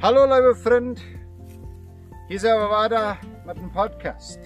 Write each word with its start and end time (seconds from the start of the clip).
Hallo 0.00 0.26
lieve 0.26 0.54
vriend, 0.54 1.00
hier 2.26 2.38
zijn 2.38 2.60
we 2.60 2.66
weiter 2.68 3.18
met 3.44 3.56
een 3.56 3.70
podcast. 3.70 4.38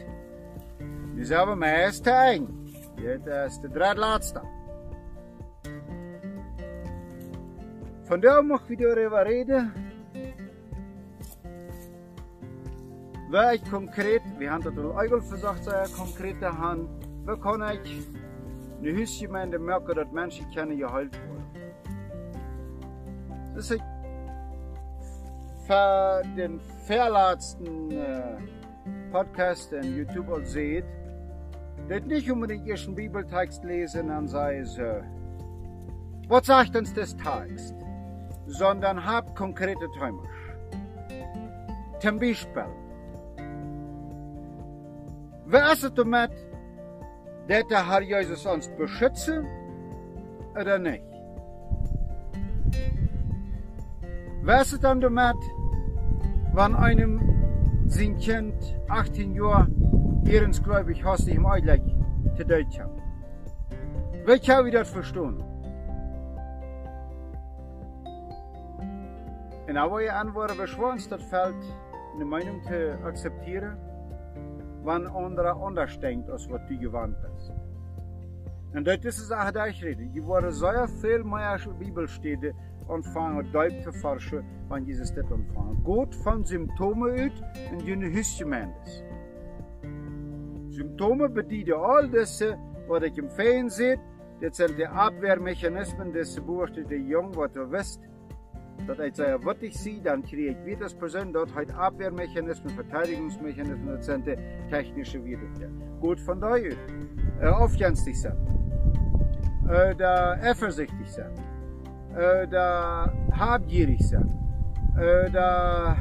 Nu 1.14 1.24
zijn 1.24 1.48
we 1.48 1.54
met 1.54 1.76
eerste 1.76 2.10
eind. 2.10 2.48
Dit 2.94 3.26
is 3.26 3.60
de 3.60 3.70
drittlaatste. 3.70 4.40
Vandaag 8.02 8.42
mag 8.42 8.66
we 8.66 8.76
darüber 8.76 9.22
reden, 9.22 9.72
waar 13.30 13.52
ik 13.52 13.62
concreet, 13.70 14.22
we 14.38 14.44
hebben 14.44 14.74
dat 14.74 14.84
al 14.84 14.98
eigenlijk 14.98 15.28
gezegd, 15.28 15.64
sehr 15.64 15.90
concrete 15.96 16.46
hand, 16.46 16.88
waar 17.24 17.38
kan 17.38 17.68
ik 17.68 17.80
een 18.82 18.94
huisgemeente 18.94 19.58
merken 19.58 19.94
dat 19.94 20.10
mensen 20.12 20.50
kunnen 20.54 20.76
geholpen 20.76 21.26
worden. 21.26 21.42
Das 23.54 23.70
ist 23.70 23.91
für 25.66 26.22
den 26.36 26.60
verletzten 26.86 27.90
äh, 27.90 28.36
Podcast 29.10 29.72
in 29.72 29.96
YouTube 29.96 30.30
al 30.30 30.44
seht, 30.44 30.84
dat 31.88 32.06
nicht 32.06 32.30
unbedingt 32.30 32.66
ihren 32.66 32.94
Bibeltext 32.94 33.64
lesen 33.64 34.10
und 34.10 34.28
sagen 34.28 34.64
so, 34.64 35.02
was 36.28 36.46
sagt 36.46 36.76
uns 36.76 36.92
das 36.94 37.16
Text, 37.16 37.74
sondern 38.46 39.04
habt 39.04 39.36
konkrete 39.36 39.88
Träume. 39.98 40.22
Zum 42.00 42.18
Beispiel, 42.18 42.66
wer 45.46 45.72
ist 45.72 45.84
es 45.84 45.94
damit, 45.94 46.32
dass 47.48 47.66
der 47.68 47.88
Herr 47.88 48.02
Jesus 48.02 48.46
uns 48.46 48.68
beschützen 48.68 49.46
oder 50.58 50.78
nicht? 50.78 51.11
Wer 54.44 54.60
ist 54.60 54.72
es 54.72 54.80
dann 54.80 55.00
damit, 55.00 55.36
wenn 56.52 56.74
einem 56.74 57.20
sein 57.86 58.16
Kind 58.18 58.54
18 58.88 59.34
Jahre 59.34 59.68
ehrensgläubig 60.26 61.04
hast, 61.04 61.28
ihm 61.28 61.46
eigentlich 61.46 61.94
zu 62.36 62.44
Deutsch 62.44 62.80
Wie 64.26 64.38
kann 64.40 64.66
ich 64.66 64.72
das 64.72 64.90
verstehen? 64.90 65.42
En 69.66 69.74
nou 69.74 69.90
wil 69.90 70.00
je 70.00 70.10
antwoorden, 70.10 70.56
we 70.56 70.66
schwans 70.66 71.08
dat 71.08 71.22
fällt 71.22 71.64
eine 72.14 72.24
Meinung 72.24 72.62
zu 72.62 72.98
akzeptieren, 73.04 73.76
wenn 74.84 75.06
andere 75.06 75.52
anders 75.52 75.98
denkt, 76.00 76.28
als 76.28 76.50
was 76.50 76.60
du 76.68 76.78
gewandt 76.78 77.16
bist. 77.22 77.61
Und 78.74 78.86
das 78.86 79.04
ist 79.04 79.32
auch 79.32 79.50
da 79.50 79.66
ich 79.66 79.84
rede. 79.84 80.06
Die 80.06 80.24
worden 80.24 80.50
sehr 80.50 80.88
viel 80.88 81.22
mehr 81.24 81.58
Bibelstellen 81.78 82.54
ontvangen, 82.88 83.50
duip 83.52 83.82
te 83.82 83.92
forschen, 83.92 84.44
wanneer 84.68 84.88
Jesus 84.88 85.12
dit 85.12 85.30
ontvangen. 85.30 85.76
Gott 85.84 86.14
van 86.14 86.46
symptomen 86.46 87.10
uit 87.10 87.42
in 87.70 87.84
jullie 87.84 88.12
huisgemeentes. 88.12 89.02
Symptomen 90.70 91.32
bedienen 91.32 91.80
al 91.80 92.10
deze, 92.10 92.58
wat 92.86 93.02
ik 93.02 93.16
im 93.16 93.28
Fernsehen 93.28 93.70
sehe, 93.70 93.98
dit 94.38 94.56
zijn 94.56 94.76
de 94.76 94.88
Abwehrmechanismen 94.88 96.12
des 96.12 96.34
Geburten 96.34 96.88
der 96.88 97.00
Jung, 97.00 97.34
wat 97.34 97.54
du 97.54 97.70
wisst, 97.70 98.00
dat 98.86 98.98
ich 98.98 99.14
sage, 99.14 99.44
was 99.44 99.56
ich 99.60 99.78
sehe, 99.78 100.00
dann 100.02 100.22
kriege 100.22 100.50
ich 100.50 100.64
wieder 100.64 100.80
das 100.80 100.94
Person, 100.94 101.32
dort 101.32 101.54
halt 101.54 101.70
Abwehrmechanismen, 101.74 102.74
Verteidigungsmechanismen, 102.74 103.96
das 103.96 104.06
sind 104.06 104.26
die 104.26 104.36
technische 104.70 105.24
Widerstände. 105.24 105.84
Gut 106.00 106.20
von 106.20 106.40
daher, 106.40 106.72
äh, 107.40 107.46
aufjänstig 107.46 108.20
sein, 108.20 108.36
äh, 109.68 109.94
da 109.94 110.32
eifersüchtig 110.40 111.10
sein, 111.10 111.32
äh, 112.16 112.46
da 112.48 113.12
habgierig 113.32 114.06
sein, 114.08 114.30
äh, 114.98 115.30
da 115.30 115.96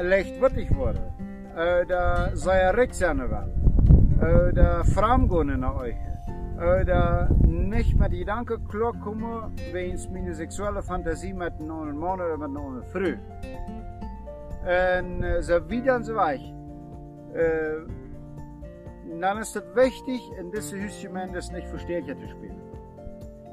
leichtwürdig 0.00 0.74
worden, 0.76 1.02
äh, 1.56 1.86
da 1.86 2.30
sei 2.34 2.70
recht 2.70 3.00
will, 3.00 3.52
äh, 4.20 4.52
da 4.52 4.84
fremdgehen 4.84 5.50
in 5.50 5.64
euch, 5.64 5.96
äh, 6.60 6.84
da 6.84 7.28
nicht 7.46 7.98
mit 7.98 8.12
Gedanken 8.12 8.66
klar 8.68 8.92
kommen, 9.02 9.52
wenn 9.72 9.92
es 9.92 10.08
meine 10.08 10.34
sexuelle 10.34 10.82
Fantasie 10.82 11.32
mit 11.32 11.54
einem 11.60 11.96
Mann 11.96 12.20
oder 12.20 12.36
mit 12.36 12.56
einer 12.56 12.82
Frau. 12.84 13.14
Und 14.62 15.22
äh, 15.24 15.42
so 15.42 15.68
wieder 15.68 15.96
und 15.96 16.04
so 16.04 16.14
weiter. 16.14 16.44
Äh, 17.34 17.84
dann 19.20 19.38
ist 19.38 19.56
es 19.56 19.62
wichtig, 19.74 20.20
in 20.38 20.50
diesem 20.52 20.80
Hüschen 20.80 21.32
das 21.32 21.50
nicht 21.50 21.66
für 21.68 21.78
Stärke 21.78 22.16
zu 22.16 22.28
spielen. 22.28 22.71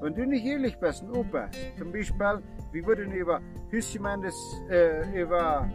Wenn 0.02 0.16
du 0.16 0.26
nicht 0.26 0.46
ehrlich 0.46 0.80
bist 0.80 1.04
und 1.04 1.16
aufpasst, 1.16 1.58
zum 1.78 1.92
Beispiel, 1.92 2.42
wir 2.72 2.86
würden 2.86 3.12
über 3.12 3.42
Hüssemandes, 3.70 4.36
äh, 4.70 5.22
über 5.22 5.70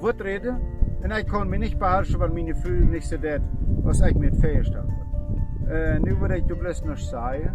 Wort 0.00 0.22
reden, 0.22 0.60
und 1.02 1.10
ich 1.12 1.26
kann 1.26 1.48
mich 1.48 1.60
nicht 1.60 1.78
beherrschen, 1.78 2.20
weil 2.20 2.28
meine 2.28 2.52
Gefühle 2.52 2.84
nicht 2.84 3.08
so 3.08 3.16
das, 3.16 3.40
was 3.82 4.00
ich 4.00 4.14
mir 4.14 4.32
vorgestellt 4.32 4.76
habe. 4.76 5.72
Äh, 5.72 5.98
nu 5.98 6.20
würde 6.20 6.38
ich 6.38 6.44
du 6.44 6.56
bloß 6.56 6.84
noch 6.84 6.96
sagen, 6.98 7.52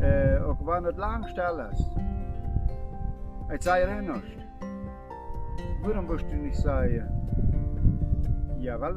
äh, 0.00 0.38
auch 0.38 0.58
wenn 0.66 0.84
es 0.84 0.96
lang 0.96 1.26
still 1.28 1.68
ist, 1.72 1.90
ich 3.54 3.62
sage 3.62 3.86
dir 3.86 4.02
nicht. 4.02 4.38
Warum 5.82 6.08
willst 6.08 6.26
du 6.30 6.36
nicht 6.36 6.56
sagen, 6.56 7.15
ja, 8.66 8.80
weil 8.80 8.94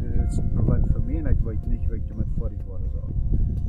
das 0.00 0.32
ist 0.32 0.40
ein 0.40 0.54
Problem 0.56 0.84
für 0.86 0.98
mich, 0.98 1.18
und 1.18 1.30
ich 1.30 1.44
weiß 1.44 1.66
nicht, 1.66 1.88
wie 1.88 1.96
ich 1.96 2.06
damit 2.08 2.26
fertig 2.36 2.66
worden 2.66 2.90
soll. 2.92 3.10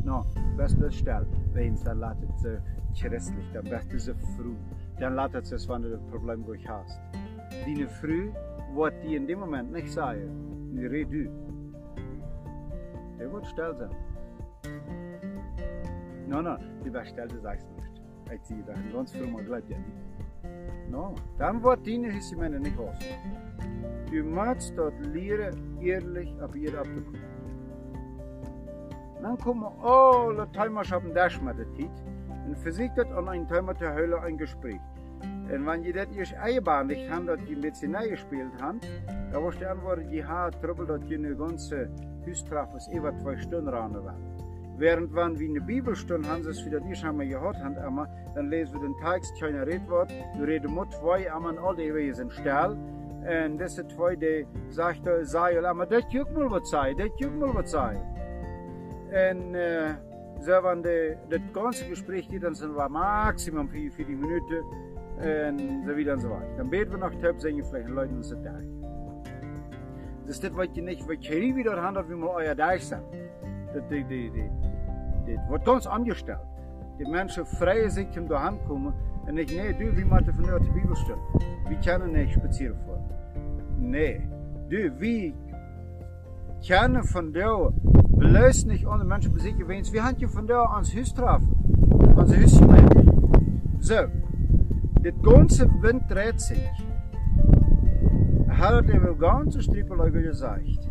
No, 0.03 0.25
best 0.57 0.81
das 0.81 0.95
stel, 0.95 1.25
wenn 1.53 1.75
dann 1.83 2.00
latet 2.00 2.29
ze 2.39 2.61
christlich, 3.00 3.51
dann 3.53 3.66
best 3.66 3.91
ze 4.00 4.16
früh. 4.35 4.56
Dann 5.00 5.13
latet 5.13 5.51
es, 5.51 5.69
wenn 5.69 5.83
du 5.83 5.89
das 5.91 6.01
Problem 6.06 6.44
durch 6.45 6.67
hast. 6.67 7.00
Die 7.66 7.85
früh, 7.85 8.31
wird 8.73 8.94
die 9.03 9.16
in 9.16 9.28
dem 9.28 9.39
Moment 9.39 9.72
nicht 9.72 9.91
sagen, 9.91 10.29
die 10.73 10.85
red 10.88 11.11
du. 11.11 11.29
Der 13.19 13.31
wird 13.31 13.45
still 13.45 13.75
sein. 13.77 13.95
No, 16.27 16.41
no, 16.41 16.57
die 16.83 16.91
war 16.91 17.06
still, 17.06 17.27
das 17.27 17.41
sagst 17.44 17.67
du 17.69 17.81
nicht. 17.81 18.01
Ich 18.33 18.41
ziehe 18.41 18.63
da, 18.66 18.73
ganz 18.91 19.12
früh 19.12 19.27
mal 19.27 19.44
glaubt 19.44 19.69
ja 19.69 19.77
nicht. 19.77 20.89
No, 20.89 21.13
dann 21.38 21.63
wird 21.63 21.85
die 21.85 22.00
nicht 22.00 22.35
nicht 22.35 22.77
was. 22.77 22.97
Du 24.16 24.24
musst 24.24 24.78
dort 24.78 24.98
lernen, 25.14 25.78
ehrlich 25.81 26.34
auf 26.42 26.56
ihr 26.56 26.80
abzukommen. 26.80 27.22
Dan 29.22 29.38
komen 29.38 29.72
alle 29.81 30.48
timers 30.52 30.92
op 30.92 31.03
een 31.03 31.14
dash 31.14 31.40
met 31.40 31.58
de 31.58 31.66
tijd. 31.72 32.03
En 32.46 32.58
fysiek 32.58 32.96
dat 32.96 33.12
an 33.12 33.28
een 33.28 33.48
timer 33.48 33.75
te 33.75 33.86
huilen 33.86 34.22
ein 34.24 34.38
Gespräch. 34.38 34.80
Und 35.52 35.66
wenn 35.66 35.84
je 35.84 35.94
dat 35.94 36.08
eerst 36.16 36.34
eingebahnigt 36.34 37.09
haben, 37.09 37.25
dass 37.25 37.40
die 37.48 37.56
bisschen 37.56 37.92
neu 37.92 38.09
gespielt 38.09 38.62
haben, 38.62 38.80
da 39.31 39.44
war 39.44 39.52
die 39.52 39.66
Antwort, 39.66 40.00
die 40.09 40.24
hat 40.24 40.62
Trouble, 40.62 40.86
dass 40.86 41.02
die 41.08 41.16
eine 41.16 41.36
ganze 41.36 41.90
Hüstraff 42.24 42.70
über 42.94 43.18
zwei 43.18 43.38
Stunden 43.38 43.68
ran 43.68 43.94
waren. 43.94 44.24
Während 44.78 45.14
wenn 45.14 45.40
wir 45.40 45.50
eine 45.50 45.62
Bibelstunde 45.62 46.30
haben, 46.30 46.44
das 46.44 46.66
wieder 46.66 46.80
die 46.80 46.96
schon 46.96 47.18
mal 47.18 47.28
gehört 47.28 47.58
haben, 47.58 47.75
immer, 47.75 48.08
dann 48.34 48.50
lesen 48.50 48.74
wir 48.74 48.81
den 48.81 48.96
Text, 48.98 49.38
keine 49.40 49.68
Redwort, 49.68 50.09
wir 50.38 50.48
reden 50.48 50.74
mit 50.74 50.92
zwei, 50.94 51.31
einmal 51.34 51.58
all 51.58 51.75
die 53.25 53.34
Wesen 53.34 53.46
Stall. 53.46 53.46
Und 53.46 53.59
diese 53.59 53.88
zwei, 53.88 54.16
die 54.16 54.47
sagt, 54.69 55.02
sei, 55.24 55.68
aber 55.68 55.86
das 55.86 56.03
juckt 56.09 56.34
mal 56.34 56.50
was 56.52 56.69
sei, 56.69 56.94
das 56.94 57.09
juckt 57.18 57.40
mal 57.40 57.53
was 57.53 57.72
sei. 57.72 58.02
En 59.12 59.56
uh, 59.56 59.96
zo 60.44 60.62
van 60.62 60.81
de, 60.81 61.18
het 61.30 61.41
ganze 61.52 61.86
Gespräch 61.86 62.28
die 62.28 62.40
dan 62.40 62.56
war 62.75 62.90
maximum 62.90 63.69
für, 63.69 63.91
für 63.91 64.03
die 64.03 64.16
Minute 64.16 64.63
en 65.19 65.86
so 65.86 65.96
wieder 65.96 66.13
und 66.13 66.22
so 66.22 66.30
weiter. 66.30 66.58
Dann 66.58 66.69
beten 66.69 66.91
wir 66.91 66.97
noch 66.97 67.13
Töpf, 67.22 67.40
singen 67.40 67.63
vielleicht 67.63 67.90
Leuten 67.90 68.18
uns 68.18 68.30
da. 68.30 68.59
Das 70.25 70.36
ist 70.36 70.44
das, 70.44 70.56
was 70.57 70.68
ich 70.74 70.84
nicht, 70.84 71.07
was 71.07 71.18
ich 71.19 71.56
wieder 71.56 71.81
handelt, 71.81 72.09
wie 72.09 72.16
wir 72.16 72.30
euer 72.30 72.56
Deich 72.56 72.86
sind. 72.86 73.03
Das, 73.74 73.84
das, 73.90 74.03
das, 74.09 74.31
das, 74.34 75.36
das 75.38 75.50
wird 75.50 75.66
ganz 75.66 75.88
angestellt. 75.88 76.40
Die 77.00 77.06
Menschen 77.06 77.46
freie 77.46 77.90
sich 77.90 78.09
zum 78.12 78.27
daheim 78.27 78.60
kommen 78.66 78.94
und 79.27 79.36
nicht, 79.36 79.51
nee, 79.56 79.74
du, 79.74 79.95
wie 79.98 80.06
macht 80.06 80.25
von 80.25 80.45
der 80.45 80.60
Bibel 80.60 80.95
steht. 80.95 81.16
Wir 81.68 81.77
können 81.77 82.12
nicht 82.12 82.33
spazieren 82.33 82.77
vor. 82.86 83.00
Nee, 83.77 84.22
du, 84.69 85.00
wie 85.00 85.33
können 86.68 87.04
von 87.04 87.33
der 87.33 87.72
Bloß 88.18 88.66
nicht 88.66 88.88
ohne 88.88 89.04
Menschen 89.04 89.33
besiegen, 89.33 89.68
wenn 89.68 89.83
wir 89.92 90.04
haben 90.04 90.16
hier 90.16 90.30
von 90.30 90.48
da 90.48 90.63
ans 90.63 90.95
Haus 90.95 91.13
treffen. 91.13 91.54
Ans 92.16 92.36
Haus 92.36 92.62
So. 93.80 93.95
Das 95.04 95.13
ganze 95.22 95.69
Wind 95.81 96.04
dreht 96.10 96.39
sich. 96.39 96.72
Hat 98.50 98.88
er 98.88 99.10
im 99.10 99.19
ganzen 99.19 99.62
Strippeleuge 99.62 100.24
gesagt. 100.24 100.89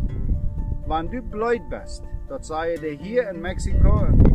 Wenn 0.87 1.11
du 1.11 1.23
blöd 1.23 1.63
bist, 1.71 2.05
das 2.29 2.47
sei 2.47 2.75
er 2.75 2.93
hier 2.93 3.31
in 3.31 3.41
Mexiko, 3.41 4.05
in 4.05 4.19
die 4.19 4.35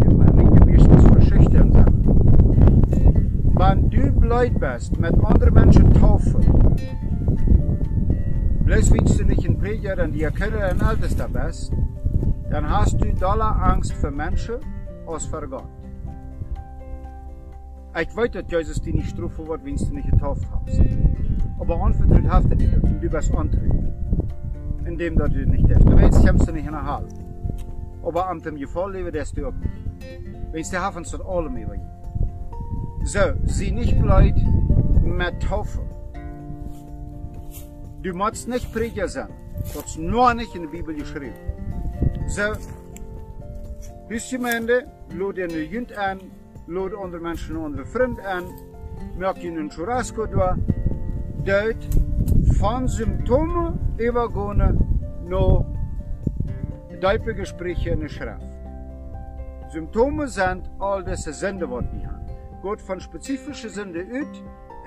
blöd 4.39 4.59
bist, 4.59 4.97
mit 4.97 5.13
anderen 5.25 5.53
Menschen 5.53 5.93
taufen, 5.95 6.41
bloß 8.63 8.91
willst 8.91 9.19
du 9.19 9.25
nicht 9.25 9.43
in 9.43 9.57
Prediger 9.57 10.07
die 10.07 10.23
erkennen 10.23 10.61
ein 10.61 10.79
Ältester 10.79 11.27
bist, 11.27 11.73
dann 12.49 12.69
hast 12.69 13.01
du 13.01 13.13
doller 13.13 13.61
Angst 13.61 13.91
für 13.93 14.11
Menschen 14.11 14.55
als 15.05 15.25
für 15.25 15.45
Gott. 15.47 15.67
Ich 17.99 18.15
weiß, 18.15 18.31
dass 18.31 18.43
Jesus 18.49 18.81
die 18.81 18.93
nicht 18.93 19.09
strafen 19.09 19.47
wird, 19.47 19.65
wenn 19.65 19.75
du 19.75 19.93
nicht 19.93 20.09
getauft 20.09 20.47
hast. 20.51 20.79
Aber 21.59 21.81
anvertraut 21.81 22.29
hast 22.29 22.45
du 22.45 22.55
und 22.55 23.03
du 23.03 23.09
bist 23.09 23.35
antritt. 23.35 23.73
Indem 24.85 25.17
du 25.17 25.27
nicht 25.27 25.67
hast. 25.73 25.83
Du 25.83 25.95
weißt, 25.95 26.25
kommst 26.25 26.47
du 26.47 26.53
nicht 26.53 26.65
in 26.65 26.71
der 26.71 26.85
Halle. 26.85 27.07
Aber 28.03 28.29
an 28.29 28.39
dem 28.39 28.55
Gefall 28.55 28.93
leben, 28.93 29.11
das 29.11 29.33
du 29.33 29.47
auch 29.47 29.53
nicht. 29.53 29.73
Wenn 30.51 30.63
du 30.63 30.81
haben, 30.81 31.03
staat 31.03 31.25
allem 31.25 31.57
über 31.57 31.75
So, 33.03 33.33
sie 33.45 33.71
nicht 33.71 33.99
bleibt 33.99 34.39
mit 35.03 35.41
Taufe. 35.41 35.81
Du 38.01 38.13
musst 38.13 38.47
nicht 38.47 38.71
Prediger 38.73 39.07
sein. 39.07 39.29
Das 39.73 39.85
ist 39.85 39.97
nur 39.97 40.33
nicht 40.33 40.55
in 40.55 40.63
der 40.63 40.69
Bibel 40.69 40.95
geschrieben. 40.95 41.35
So, 42.27 42.53
Husgemeinde, 44.09 44.85
lod 45.17 45.35
je 45.35 45.45
nu 45.45 45.67
junt 45.67 45.93
aan, 45.93 46.19
lod 46.65 46.95
andere 46.95 47.21
mensen 47.21 47.55
andere 47.55 47.85
vriend 47.85 48.19
aan, 48.19 48.43
maak 49.17 49.37
je 49.37 49.51
een 49.51 49.71
churrasco 49.71 50.27
door, 50.27 50.57
duid 51.43 51.87
van 52.41 52.89
symptomen 52.89 53.79
übergehen 53.99 54.57
naar 55.27 55.65
diepe 56.99 57.33
Gespräche 57.33 57.89
in 57.89 57.99
der 57.99 58.09
Schrift. 58.09 58.43
Symptome 59.71 60.27
sind 60.27 60.69
all 60.79 61.03
diese 61.03 61.33
Sünde, 61.33 61.67
die 61.67 62.08
Gott 62.61 62.81
von 62.81 62.99
spezifischen 62.99 63.69
Sünde 63.69 64.05
uit 64.11 64.43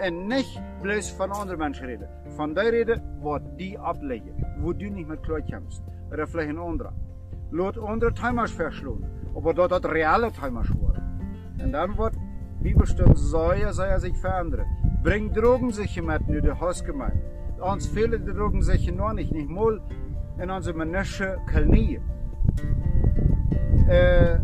und 0.06 0.28
nicht 0.28 0.60
bloß 0.82 1.10
von 1.10 1.32
anderen 1.32 1.58
Menschen 1.58 1.86
reden. 1.86 2.08
Von 2.36 2.54
der 2.54 2.72
reden, 2.72 3.00
was 3.20 3.42
die 3.58 3.78
ablegen, 3.78 4.44
wo 4.60 4.72
du 4.72 4.90
nicht 4.90 5.08
mit 5.08 5.22
klar 5.22 5.40
kommst. 5.42 5.82
Oder 6.10 6.26
vielleicht 6.26 6.50
ein 6.50 6.58
anderer. 6.58 6.92
Laat 7.50 7.78
andere 7.78 8.12
Timers 8.12 8.50
verschlungen, 8.50 9.06
aber 9.34 9.54
dort 9.54 9.72
das 9.72 9.84
reale 9.84 10.32
Timers 10.32 10.68
worden. 10.74 11.02
Und 11.62 11.72
dann 11.72 11.96
wird 11.96 12.14
Bibelstunde 12.62 13.16
soll, 13.16 13.72
soll 13.72 13.86
er 13.86 14.00
sich 14.00 14.16
verändern. 14.16 14.66
Bring 15.02 15.32
Drogen 15.32 15.70
sicher 15.70 16.02
mit 16.02 16.22
in 16.28 16.42
die 16.42 16.50
Hausgemeinde. 16.50 17.20
Uns 17.60 17.86
fehlen 17.86 18.24
die 18.24 18.32
Drogen 18.32 18.62
sicher 18.62 18.92
noch 18.92 19.12
nicht, 19.12 19.32
nicht 19.32 19.48
mal 19.48 19.80
in 20.38 20.50
unsere 20.50 20.76
Menschen 20.76 21.26
Knie. 21.46 22.00
Äh, 23.88 24.38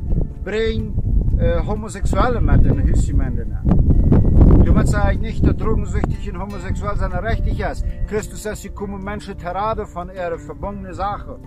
bring 0.45 0.95
äh, 1.38 1.61
Homosexuelle 1.64 2.40
mit 2.40 2.64
in 2.64 2.85
die 2.85 2.93
Hausgemeinde. 2.93 3.46
Damit 4.64 4.88
sage 4.88 5.14
ich 5.14 5.20
nicht, 5.20 5.46
dass 5.46 5.56
drogensüchtig 5.56 6.31
und 6.32 6.40
homosexuell 6.40 6.96
sein 6.96 7.12
richtig 7.12 7.61
ist. 7.61 7.85
Christus 8.06 8.43
sagt, 8.43 8.58
sie 8.58 8.70
kommen 8.70 9.02
Menschen 9.02 9.38
terade 9.38 9.87
von 9.87 10.11
ihrer 10.11 10.38
verbundenen 10.38 10.94
Sache. 10.94 11.38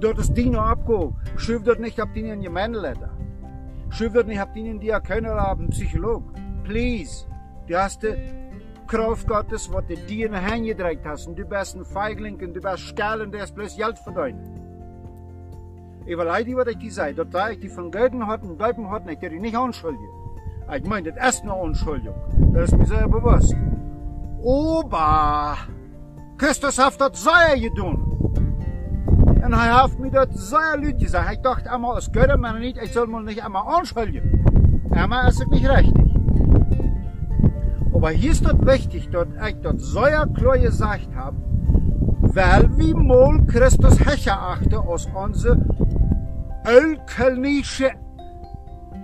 Dort 0.00 0.18
ist 0.18 0.34
Dino 0.34 0.60
abgehoben. 0.60 1.16
Schuf 1.36 1.62
dort 1.62 1.80
nicht, 1.80 2.00
habt 2.00 2.16
ihr 2.16 2.32
einen 2.32 2.42
Gemeindeleiter. 2.42 3.10
Schuf 3.90 4.12
dort 4.12 4.26
nicht, 4.26 4.38
habt 4.38 4.56
ihr 4.56 4.64
einen 4.64 4.80
Diakon 4.80 5.26
oder 5.26 5.52
einen 5.52 5.70
Psycholog. 5.70 6.22
Please. 6.64 7.26
Du 7.66 7.76
hast 7.76 8.02
die 8.02 8.14
Kraft 8.86 9.28
Gottes, 9.28 9.72
was 9.72 9.86
du 9.86 9.96
dir 9.96 10.26
in 10.26 10.32
die 10.32 10.38
Hände 10.38 10.74
gedreht 10.74 11.00
hast. 11.04 11.26
Und 11.26 11.38
du 11.38 11.44
bist 11.44 11.76
ein 11.76 11.84
Feigling 11.84 12.40
und 12.40 12.54
du 12.54 12.60
bist 12.60 12.80
Stellen, 12.80 13.30
der 13.30 13.44
ist 13.44 13.54
bloß 13.54 13.76
Geld 13.76 13.98
verdient. 13.98 14.61
Ich 16.04 16.16
leider, 16.16 16.56
was 16.56 16.66
ich 16.68 16.78
dir 16.78 16.92
sage. 16.92 17.14
Dort 17.14 17.34
da 17.34 17.50
ich 17.50 17.60
die 17.60 17.68
von 17.68 17.90
Bleiben 17.90 18.26
hat, 18.26 18.42
ich 19.08 19.18
die 19.18 19.40
nicht 19.40 19.56
anschuldige. 19.56 20.08
Ich 20.74 20.86
meine, 20.86 21.12
das 21.12 21.36
ist 21.36 21.42
eine 21.42 21.54
Anschuldigung. 21.54 22.14
Das 22.52 22.72
ist 22.72 22.78
mir 22.78 22.86
sehr 22.86 23.08
bewusst. 23.08 23.54
Aber 24.44 25.56
Christus 26.38 26.78
hat 26.78 27.00
das 27.00 27.22
sehr 27.22 27.58
getan. 27.60 28.02
Und 29.44 29.52
er 29.52 29.82
hat 29.82 29.98
mir 29.98 30.10
das 30.10 30.50
sehr 30.50 30.76
leid 30.76 30.98
gesagt. 30.98 31.32
Ich 31.32 31.40
dachte 31.40 31.70
einmal, 31.70 31.98
es 31.98 32.10
gehört 32.10 32.40
mir 32.40 32.58
nicht, 32.58 32.78
ich 32.78 32.92
soll 32.92 33.06
mal 33.06 33.22
nicht 33.22 33.44
einmal 33.44 33.64
anschuldigen. 33.78 34.44
Einmal 34.90 35.28
ist 35.28 35.40
es 35.40 35.46
nicht 35.48 35.68
richtig. 35.68 35.94
Aber 37.92 38.10
hier 38.10 38.32
ist 38.32 38.44
das 38.44 38.60
wichtig, 38.66 39.10
dass 39.10 39.28
ich 39.48 39.60
das 39.60 39.82
sehr 39.92 40.26
klar 40.34 40.58
gesagt 40.58 41.08
habe, 41.14 41.36
weil 42.34 42.76
wir 42.76 42.96
mal 42.96 43.44
Christus 43.46 44.00
Hecher 44.00 44.40
achten 44.40 44.74
aus 44.74 45.06
unserer 45.14 45.58
ölkelnische, 46.66 47.92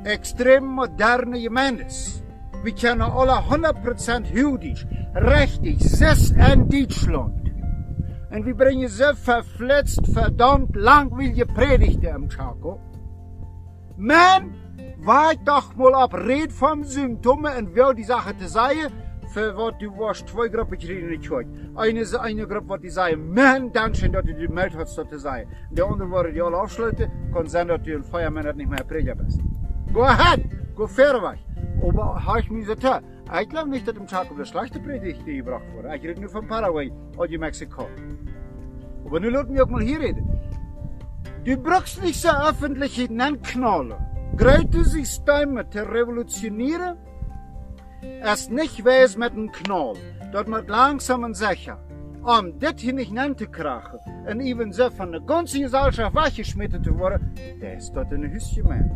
extrem 0.04 0.66
moderne 0.66 1.40
Gemeinde. 1.40 1.86
Wir 2.62 2.74
kennen 2.74 3.02
alle 3.02 3.32
100% 3.32 4.32
jüdisch, 4.32 4.86
richtig, 5.14 5.80
sess 5.80 6.30
in 6.30 6.68
Deutschland. 6.68 7.38
Und 8.30 8.44
wir 8.44 8.54
bringen 8.54 8.88
so 8.88 9.14
verflitzt, 9.14 10.06
verdammt 10.12 10.74
langweilige 10.76 11.46
Predigten 11.46 12.14
im 12.14 12.28
Chaco. 12.28 12.80
Man, 13.96 14.54
wart 14.98 15.38
doch 15.46 15.74
mal 15.76 15.94
ab, 15.94 16.14
red 16.14 16.52
vom 16.52 16.84
Symptomen 16.84 17.56
und 17.56 17.74
wer 17.74 17.94
die 17.94 18.04
Sache 18.04 18.36
zu 18.36 18.48
sagen, 18.48 18.92
was 19.56 19.78
du 19.78 19.98
warst, 19.98 20.28
zwei 20.28 20.48
Gruppen 20.48 20.78
reden 20.78 21.08
nicht. 21.08 21.30
Eine, 21.74 22.20
eine 22.20 22.46
Gruppe, 22.46 22.78
die 22.78 22.90
sagen, 22.90 23.32
man, 23.32 23.72
Dankeschön, 23.72 24.12
dass 24.12 24.24
du 24.24 24.34
die 24.34 24.48
Meld 24.48 24.74
hast, 24.76 24.96
das 24.98 25.08
zu 25.08 25.18
sagen. 25.18 25.48
Und 25.70 25.78
der 25.78 25.86
andere, 25.86 26.10
wo 26.10 26.22
die 26.22 26.42
alle 26.42 26.56
aufschließen, 26.56 27.10
kann 27.32 27.46
sein, 27.46 27.68
dass 27.68 27.82
du 27.82 27.94
in 27.94 28.04
Feiermann 28.04 28.56
nicht 28.56 28.68
mehr 28.68 28.84
Prediger 28.84 29.14
bist. 29.14 29.40
Go 29.92 30.02
ahead, 30.02 30.44
go 30.74 30.86
fair 30.86 31.14
weg. 31.22 31.38
Aber 31.82 32.24
habe 32.24 32.40
ich 32.40 32.50
mir 32.50 32.64
gesagt, 32.64 33.04
ich 33.40 33.48
glaube 33.48 33.70
nicht, 33.70 33.86
dass 33.86 33.96
im 33.96 34.06
Chaco 34.06 34.34
das 34.34 34.48
schlechte 34.48 34.80
Predigt 34.80 35.24
gebracht 35.24 35.64
wurde. 35.74 35.94
Ich 35.96 36.02
rede 36.02 36.20
nur 36.20 36.30
von 36.30 36.46
Paraguay 36.46 36.90
oder 37.16 37.38
Mexiko. 37.38 37.86
Aber 39.04 39.20
nu 39.20 39.28
laat 39.28 39.48
mich 39.48 39.60
auch 39.60 39.68
mal 39.68 39.82
hier 39.82 40.00
reden. 40.00 40.28
Du 41.44 41.56
brauchst 41.56 42.02
nicht 42.02 42.20
so 42.20 42.28
öffentlich 42.28 42.96
hinenknallen. 42.96 43.94
Grote 44.36 44.84
Systeme 44.84 45.68
zu 45.70 45.78
revolutionieren, 45.78 46.96
ist 48.32 48.50
nicht 48.50 48.84
wes 48.84 49.16
mit 49.16 49.32
einem 49.32 49.52
Knall. 49.52 49.94
Dort 50.32 50.48
wird 50.48 50.68
langsam 50.68 51.24
und 51.24 51.34
sicher. 51.34 51.78
Um 52.22 52.58
das 52.58 52.74
hier 52.78 52.92
nicht 52.92 53.52
krachen 53.52 54.00
und 54.28 54.40
even 54.40 54.72
so 54.72 54.90
von 54.90 55.12
der 55.12 55.20
ganzen 55.20 55.62
Gesellschaft 55.62 56.14
weggeschmissen 56.14 56.82
zu 56.82 56.98
werden, 56.98 57.32
das 57.60 57.84
ist 57.84 57.96
dort 57.96 58.12
ein 58.12 58.30
Hüsschen 58.30 58.68
mehr. 58.68 58.90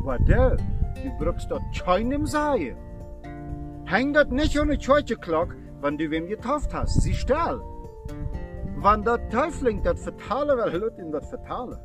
Aber 0.00 0.18
du, 0.18 0.56
du 1.02 1.24
brauchst 1.24 1.50
dort 1.50 1.62
keinem 1.84 2.26
sagen. 2.26 2.76
Häng 3.84 4.12
dort 4.12 4.32
nicht 4.32 4.56
der 4.56 4.76
Kirchenglocke, 4.76 5.54
wenn 5.80 5.98
du 5.98 6.10
wem 6.10 6.26
getauft 6.26 6.72
hast. 6.74 7.02
Sie 7.02 7.14
still. 7.14 7.60
Wenn 8.76 9.04
der 9.04 9.28
Teufel 9.28 9.80
das 9.82 10.02
vertalen 10.02 10.58
will, 10.58 10.80
lässt 10.80 10.98
ihn 10.98 11.12
das 11.12 11.28
vertalen. 11.28 11.78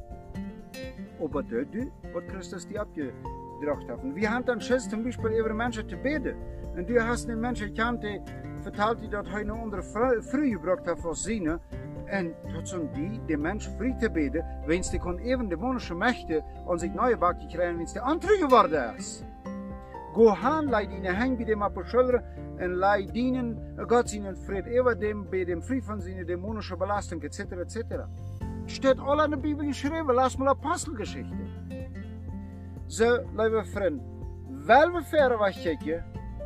Aber 1.19 1.43
dort, 1.43 1.73
wird 1.73 2.27
Christus 2.29 2.67
die 2.67 2.79
abgebracht 3.57 3.89
haben. 3.89 4.15
Wir 4.15 4.31
haben 4.31 4.45
dann 4.45 4.61
Schiss, 4.61 4.89
zum 4.89 5.03
Beispiel 5.03 5.31
über 5.31 5.53
Menschen 5.53 5.87
zu 5.87 5.97
beten. 5.97 6.35
Und 6.75 6.89
du 6.89 7.03
hast 7.03 7.29
einen 7.29 7.41
Menschen 7.41 7.73
gekannt, 7.73 8.03
der 8.03 8.21
vertelt 8.61 9.01
die, 9.01 9.09
dass 9.09 9.27
er 9.27 9.53
andere 9.53 9.81
früh 9.81 10.51
gebracht 10.51 10.87
hat 10.87 11.03
aus 11.03 11.23
Sinne. 11.23 11.59
Und 12.11 12.35
trotzdem 12.53 12.89
die, 12.93 13.19
der 13.27 13.37
Mensch 13.37 13.67
frei 13.77 13.95
zu 13.99 14.09
beten, 14.09 14.41
wenn 14.65 14.81
sie 14.81 14.99
kon 14.99 15.19
eben 15.19 15.49
dämonische 15.49 15.93
Mächte 15.93 16.43
an 16.65 16.77
sich 16.77 16.93
neue 16.93 17.17
Backe 17.17 17.47
kriegen, 17.47 17.79
wenn 17.79 17.85
der 17.85 18.05
andere 18.05 18.37
geworden 18.37 18.95
ist. 18.97 19.25
Gå 20.13 20.33
han, 20.41 20.67
leid 20.67 20.89
ihnen 20.91 21.13
hängen 21.13 21.37
bei 21.37 21.43
dem 21.43 21.61
Apostel 21.61 22.23
und 22.59 22.73
leid 22.75 23.13
dienen 23.13 23.59
Gott 23.87 24.09
seinen 24.09 24.35
Fried 24.35 24.65
über 24.67 24.95
dem, 24.95 25.29
bei 25.29 25.43
dem 25.43 25.61
Fried 25.61 25.83
von 25.83 25.99
seiner 25.99 26.23
dämonischen 26.23 26.79
Belastung, 26.79 27.21
etc., 27.21 27.39
etc. 27.39 27.77
Steht 28.67 28.99
all 28.99 29.25
in 29.25 29.31
der 29.31 29.37
Bibel 29.37 29.65
geschrieben, 29.65 30.07
lass 30.13 30.37
mal 30.37 30.47
Apostelgeschichte. 30.47 31.35
So, 32.89 33.17
liebe 33.37 33.65
Freunde, 33.65 34.01
weil 34.65 34.89
wir 34.93 35.01
verder 35.01 35.37
was 35.37 35.55
kijken, 35.61 36.05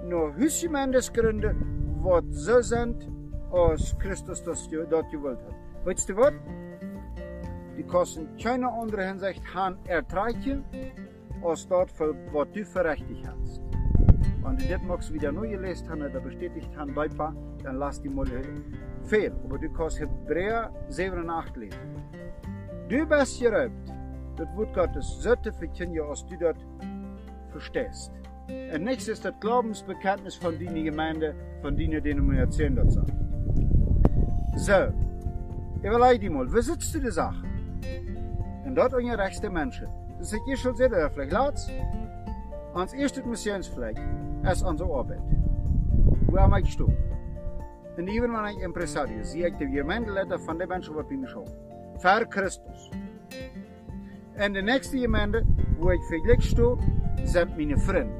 nur 0.09 0.35
Hüsjemendes 0.35 1.13
Gründe, 1.13 1.55
was 2.01 2.23
so 2.31 2.59
sind, 2.61 3.07
als 3.51 3.95
Christus 3.99 4.43
das 4.43 4.67
dort 4.89 5.11
gewollt 5.11 5.37
hat. 5.43 5.53
Weißt 5.85 6.09
du 6.09 6.17
was? 6.17 6.33
Die 7.77 7.83
kosten 7.83 8.27
keine 8.41 8.71
andere 8.71 9.05
Hinsicht 9.05 9.43
han 9.53 9.77
ertreichen, 9.85 10.65
als 11.43 11.67
dort, 11.67 11.91
was 11.99 12.47
du 12.53 12.65
für 12.65 12.85
richtig 12.85 13.23
hast. 13.27 13.61
Wenn 14.43 14.57
du 14.57 14.65
das 14.67 14.81
magst 14.81 15.13
wieder 15.13 15.31
neu 15.31 15.47
gelesen 15.47 15.87
haben 15.89 16.01
oder 16.01 16.21
bestätigt 16.21 16.75
haben, 16.75 16.95
Deutpa, 16.95 17.35
dann 17.63 17.75
lass 17.75 18.01
die 18.01 18.09
mal 18.09 18.25
fehl. 19.03 19.31
Aber 19.43 19.59
du 19.59 19.71
kannst 19.73 19.99
Hebräer 19.99 20.73
7 20.89 21.19
und 21.19 21.29
8 21.29 21.55
lesen. 21.57 21.79
Du 22.89 23.05
bist 23.05 23.39
geraubt, 23.39 23.80
das 24.45 24.55
Wort 24.55 24.73
Gottes 24.73 25.07
so 25.21 25.35
zu 25.35 25.51
verkündigen, 25.53 26.07
als 26.09 26.25
du 26.25 26.37
das 26.37 26.55
verstehst. 27.51 28.11
Und 28.73 28.83
nichts 28.83 29.07
ist 29.07 29.23
das 29.23 29.33
Glaubensbekenntnis 29.39 30.35
von 30.35 30.57
deiner 30.59 30.83
Gemeinde, 30.83 31.35
von 31.61 31.77
deiner 31.77 32.01
Denomination 32.01 32.75
dort 32.75 32.91
sagt. 32.91 33.13
So, 34.55 34.93
überleg 35.81 36.21
dir 36.21 36.31
mal, 36.31 36.51
wie 36.53 36.61
sitzt 36.61 36.93
du 36.93 36.99
die 36.99 37.11
Sache? 37.11 37.45
Und 38.65 38.75
dort 38.75 38.93
ungerechte 38.93 39.49
Menschen. 39.49 39.87
Das 40.17 40.33
ist 40.33 40.39
ich 40.47 40.59
schon 40.59 40.75
sehr, 40.75 41.09
vielleicht 41.09 41.31
laatst. 41.31 41.71
Ons 42.73 42.93
eerste 42.93 43.23
missionsvlek 43.27 43.97
is 44.51 44.63
onze 44.63 44.85
arbeid. 44.85 45.19
Waar 46.31 46.47
maak 46.47 46.65
je 46.65 46.75
toe? 46.77 46.93
En 47.97 48.07
even 48.07 48.31
wanneer 48.31 48.51
ik 48.51 48.61
impresario 48.61 49.23
zie 49.23 49.45
ik 49.45 49.57
de 49.57 49.67
gemeenteleiter 49.67 50.39
van 50.39 50.57
de 50.57 50.67
mensen 50.67 50.93
wat 50.93 51.11
in 51.11 51.27
show. 51.27 51.47
Ver 51.97 52.25
Christus. 52.29 52.89
En 54.35 54.53
de 54.53 54.61
nächste 54.61 54.97
gemeinde, 54.97 55.43
wo 55.79 55.91
ich 55.91 56.01
vergleich 56.07 56.43
stehe, 56.43 56.77
sind 57.23 57.57
meine 57.57 57.77
Freunde. 57.77 58.13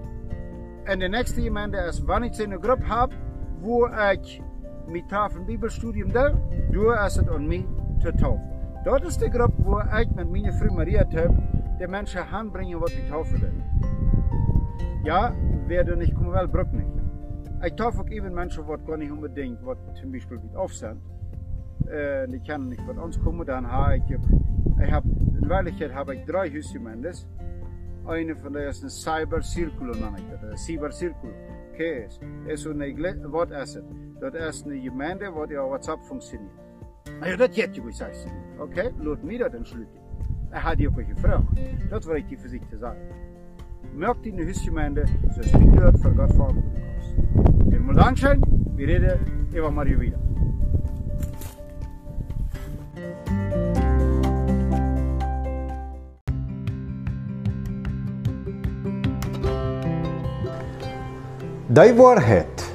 En 0.86 1.00
de 1.00 1.08
nächste 1.08 1.42
gemeente 1.42 1.78
is 1.78 2.00
wanneer 2.00 2.32
ik 2.32 2.38
een 2.38 2.64
groep 2.64 2.80
heb, 2.82 3.14
waar 3.62 4.12
ik 4.12 4.42
met 4.88 5.10
taf 5.10 5.36
een 5.36 5.46
bibelstudium 5.46 6.12
doe 6.72 7.04
is 7.06 7.16
het 7.16 7.30
aan 7.30 7.48
mij 7.48 7.66
te 8.00 8.14
taufen. 8.14 8.50
Dat 8.84 9.04
is 9.04 9.18
de 9.18 9.30
groep 9.30 9.54
waar 9.58 10.00
ik 10.00 10.14
met 10.16 10.30
mijn 10.30 10.54
vriend 10.54 10.76
Maria 10.76 11.06
heb, 11.08 11.32
de 11.78 11.88
mensen 11.88 12.28
aanbrengen 12.28 12.80
wat 12.80 12.94
we 12.94 13.06
taufen 13.10 13.40
willen. 13.40 13.64
Ja, 15.04 15.34
werden 15.68 15.98
nicht 15.98 16.14
kommen, 16.14 16.32
wel 16.32 16.48
brok 16.48 16.72
nicht. 16.72 16.88
Ich 17.62 17.76
tauf 17.76 18.00
auch 18.00 18.10
even 18.10 18.34
mensen 18.34 18.66
wat 18.66 18.86
gar 18.86 18.98
nicht 18.98 19.12
unbedingt, 19.12 19.64
wat 19.64 19.78
zum 19.94 20.12
Beispiel 20.12 20.40
mit 20.42 20.56
aufsend. 20.56 21.02
Äh, 21.88 22.28
die 22.28 22.40
können 22.40 22.70
nicht 22.70 22.82
von 22.82 22.98
uns 22.98 23.20
kommen, 23.20 23.46
dann 23.46 23.66
habe 23.66 23.98
ich, 23.98 24.04
ich 24.84 24.92
hab, 24.92 25.04
in 25.04 25.50
Wirklichkeit 25.50 25.94
habe 25.94 26.16
ich 26.16 26.26
drei 26.26 26.50
Hüsgemeines. 26.50 27.28
Eine 28.06 28.36
von 28.36 28.54
der 28.54 28.70
ist 28.70 28.84
ein 28.84 28.90
Cyber 28.90 29.42
Circulo, 29.42 29.94
nenne 29.94 30.18
ich 30.18 30.40
das. 30.42 30.66
Cyber 30.66 30.92
Circulo. 30.92 31.34
Okay, 31.74 32.06
ist. 32.06 32.20
Ist 32.48 32.64
so 32.64 32.72
eine, 32.72 32.86
was 33.26 33.52
ist 33.52 33.76
es? 33.78 33.84
Das 34.20 34.56
ist 34.56 34.66
eine 34.66 34.80
Gemeinde, 34.82 35.32
die 35.50 35.58
auf 35.58 35.72
WhatsApp 35.72 36.02
funktioniert. 36.04 36.52
Ja, 37.26 37.38
das 37.38 37.52
geht 37.56 37.78
ja, 37.78 37.86
wie 37.86 37.92
sagst 37.92 38.26
du. 38.26 38.64
Okay, 38.64 38.92
laut 39.00 39.24
mir 39.24 39.40
das 39.40 39.54
entschlüsseln. 39.54 40.02
Er 40.52 40.64
hat 40.64 40.80
die 40.80 40.88
auch 40.88 40.96
gefragt. 40.96 41.46
Das 41.90 42.08
war 42.08 42.18
ich 42.18 42.26
die 42.26 42.38
für 42.38 42.50
sich 42.50 42.68
zu 42.68 42.78
sagen. 42.78 43.00
Merkt 43.94 44.26
in 44.26 44.38
de 44.38 44.46
husgemeente, 44.46 45.04
zoals 45.30 45.52
niet 45.52 45.78
dort 45.78 46.02
voor 46.02 46.12
God 46.12 46.34
verantwoordelijk 46.34 46.66
is. 46.98 47.14
Ik 47.74 47.80
moet 47.80 47.96
dankzij, 47.96 48.40
we 48.76 48.86
reden 48.86 49.20
Eva 49.54 49.70
Maria 49.70 49.98
wieder. 49.98 50.31
Die 61.74 61.94
waarheid 61.94 62.72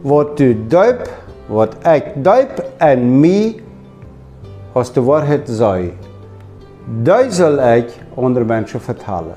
wat 0.00 0.40
u 0.40 0.66
duip, 0.66 1.10
wat 1.46 1.74
ik 1.86 2.04
duip 2.14 2.70
en 2.76 3.20
mij 3.20 3.62
als 4.72 4.92
de 4.92 5.02
waarheid 5.02 5.48
zei, 5.48 5.96
die 7.02 7.30
zal 7.30 7.58
ik 7.74 7.98
onder 8.14 8.46
mensen 8.46 8.80
vertellen. 8.80 9.36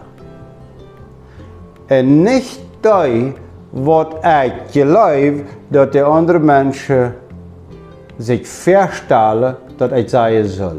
En 1.86 2.22
niet 2.22 2.60
die 2.80 3.34
wat 3.70 4.14
ik 4.14 4.54
geloof 4.70 5.34
dat 5.68 5.92
de 5.92 6.04
andere 6.04 6.40
mensen 6.40 7.16
zich 8.18 8.48
verstellen 8.48 9.58
dat 9.76 9.92
ik 9.92 10.10
zeggen 10.10 10.48
zal. 10.48 10.78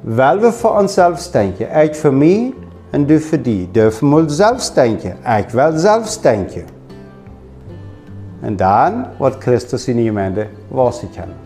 Wel 0.00 0.38
we 0.38 0.52
voor 0.52 0.78
onszelf 0.78 1.30
denken, 1.30 1.82
ik 1.82 1.94
voor 1.94 2.14
mij 2.14 2.54
en 2.92 3.06
du 3.06 3.20
voor 3.20 3.42
die. 3.42 3.68
Dürfen 3.70 4.14
we 4.14 4.28
zelf 4.28 4.70
denken, 4.70 5.16
ik 5.38 5.48
wil 5.48 5.78
zelf 5.78 6.18
denken. 6.18 6.64
En 8.40 8.56
dan 8.56 9.06
wordt 9.18 9.42
Christus 9.42 9.88
in 9.88 9.96
die 9.96 10.06
gemeente 10.06 10.46
was 10.68 11.02
ik 11.02 11.08
kan. 11.16 11.41